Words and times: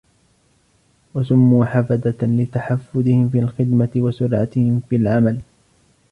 وَسُمُّوا 1.13 1.65
حَفَدَةً 1.65 2.15
لِتَحَفُّدِهِمْ 2.21 3.29
فِي 3.29 3.39
الْخِدْمَةِ 3.39 3.89
وَسُرْعَتِهِمْ 3.97 4.81
فِي 4.89 4.95
الْعَمَلِ 4.95 5.41